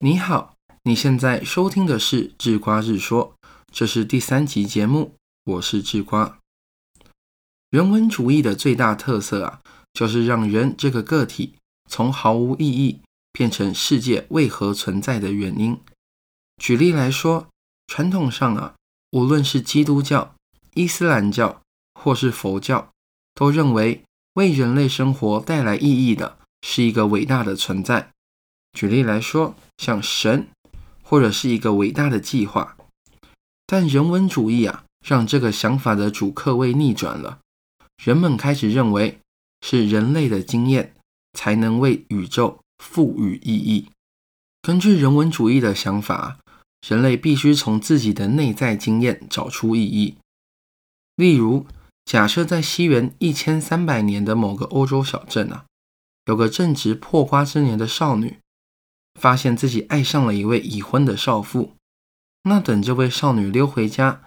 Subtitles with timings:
[0.00, 0.54] 你好，
[0.84, 3.34] 你现在收听的是智瓜日说，
[3.72, 6.38] 这是第三集节目，我是智瓜。
[7.68, 9.60] 人文主义的最大特色啊，
[9.92, 11.56] 就是让人这个个体
[11.90, 13.00] 从毫无意义
[13.32, 15.76] 变成世界为何存在的原因。
[16.62, 17.48] 举例来说，
[17.88, 18.76] 传统上啊，
[19.10, 20.36] 无论是基督教、
[20.74, 21.60] 伊斯兰教
[21.94, 22.92] 或是佛教，
[23.34, 24.04] 都认为
[24.34, 28.12] 为人类生活带来意义的是一个伟大的存在。
[28.72, 30.48] 举例来说，像神
[31.02, 32.76] 或者是一个伟大的计划，
[33.66, 37.38] 但人文主义啊，让这个想法的主客位逆转了。
[38.02, 39.18] 人们开始认为
[39.60, 40.94] 是人类的经验
[41.32, 43.88] 才能为宇宙赋予意义。
[44.62, 46.38] 根据人文主义的想法，
[46.86, 50.16] 人类必须从自己的内在经验找出意义。
[51.16, 51.66] 例如，
[52.04, 55.64] 假设在西元一千三百年的某个欧洲小镇啊，
[56.26, 58.38] 有个正值破瓜之年的少女。
[59.18, 61.74] 发现自己爱上了一位已婚的少妇，
[62.44, 64.22] 那等这位少女溜回家，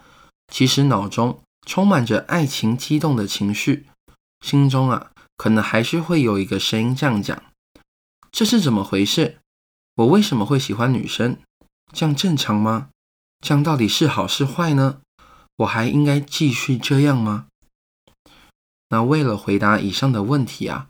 [0.48, 3.86] 其实脑中充满着爱情激动的情绪，
[4.40, 7.42] 心中啊，可能还是会有一个声音这样讲
[8.30, 9.38] ：“这是怎么回事？
[9.96, 11.38] 我为什么会喜欢女生？
[11.92, 12.88] 这样正常吗？
[13.40, 15.00] 这样到底是好是坏呢？
[15.56, 17.46] 我还应该继续这样吗？”
[18.90, 20.88] 那为了回答以上的问题啊，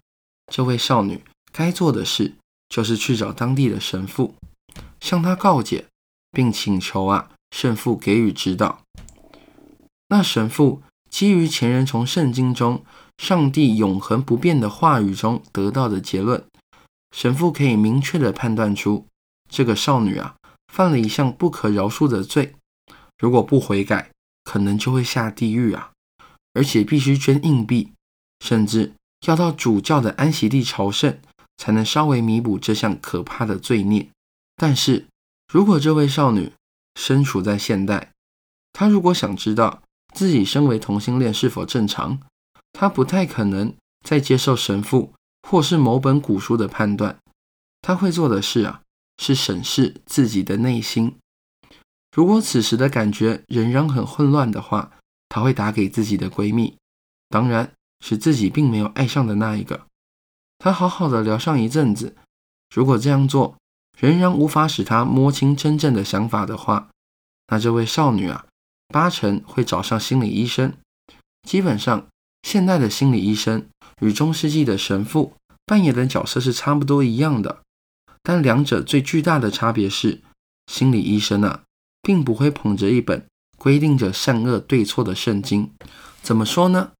[0.52, 1.22] 这位少女
[1.52, 2.34] 该做的事。
[2.72, 4.34] 就是去找当地的神父，
[4.98, 5.84] 向他告解，
[6.30, 8.80] 并请求啊神父给予指导。
[10.08, 12.82] 那神父基于前人从圣经中
[13.18, 16.42] 上帝永恒不变的话语中得到的结论，
[17.14, 19.06] 神父可以明确的判断出
[19.50, 20.36] 这个少女啊
[20.72, 22.54] 犯了一项不可饶恕的罪，
[23.18, 24.10] 如果不悔改，
[24.44, 25.92] 可能就会下地狱啊，
[26.54, 27.92] 而且必须捐硬币，
[28.40, 28.94] 甚至
[29.26, 31.18] 要到主教的安息地朝圣。
[31.56, 34.08] 才能稍微弥补这项可怕的罪孽。
[34.56, 35.06] 但是，
[35.52, 36.52] 如果这位少女
[36.94, 38.12] 身处在现代，
[38.72, 39.82] 她如果想知道
[40.14, 42.20] 自己身为同性恋是否正常，
[42.72, 45.12] 她不太可能再接受神父
[45.48, 47.18] 或是某本古书的判断。
[47.80, 48.82] 她会做的事啊，
[49.18, 51.16] 是审视自己的内心。
[52.14, 54.92] 如果此时的感觉仍然很混乱的话，
[55.28, 56.76] 她会打给自己的闺蜜，
[57.28, 59.86] 当然是自己并没有爱上的那一个。
[60.64, 62.14] 他好好的聊上一阵子，
[62.72, 63.56] 如果这样做
[63.98, 66.88] 仍然无法使他摸清真正的想法的话，
[67.48, 68.46] 那这位少女啊，
[68.86, 70.72] 八成会找上心理医生。
[71.42, 72.06] 基本上，
[72.44, 73.66] 现代的心理医生
[74.00, 75.32] 与中世纪的神父
[75.66, 77.62] 扮演的角色是差不多一样的，
[78.22, 80.20] 但两者最巨大的差别是，
[80.68, 81.64] 心理医生啊，
[82.00, 83.26] 并不会捧着一本
[83.58, 85.72] 规定着善恶对错的圣经。
[86.22, 86.92] 怎么说呢？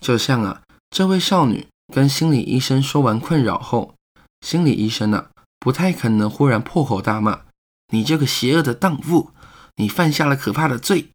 [0.00, 1.66] 就像啊，这位少女。
[1.92, 3.94] 跟心理医生说完困扰后，
[4.40, 7.46] 心理医生呢不太可能忽然破口大骂
[7.92, 9.32] ：“你这个邪恶的荡妇，
[9.76, 11.08] 你犯下了可怕的罪。”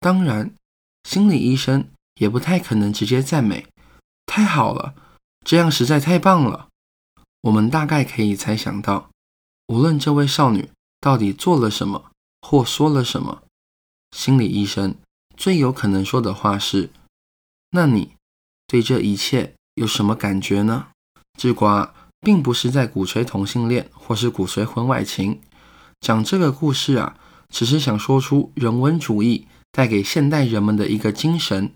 [0.00, 0.54] 当然，
[1.04, 3.66] 心理医生也不太可能直接赞美
[4.26, 4.94] ：“太好了，
[5.44, 6.68] 这样实在太棒了。”
[7.42, 9.10] 我们大概可以猜想到，
[9.68, 13.42] 无论这位少女到底做了什么或说了什么，
[14.16, 14.94] 心理医生
[15.36, 16.90] 最有可能说的话是
[17.72, 18.14] ：“那你
[18.66, 20.88] 对这一切？”有什么感觉呢？
[21.38, 25.40] 智瓜并不是在鼓吹同性恋或是鼓吹婚外情，
[26.02, 27.16] 讲这个故事啊，
[27.48, 31.72] 只是想说出人文主义带给现代人们的一个精神，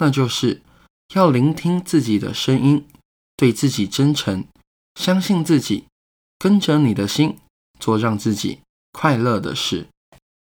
[0.00, 0.62] 那就是
[1.14, 2.86] 要聆听自己的声音，
[3.36, 4.46] 对自己真诚，
[4.98, 5.84] 相信自己，
[6.38, 7.36] 跟着你的心
[7.78, 9.88] 做让自己快乐的事。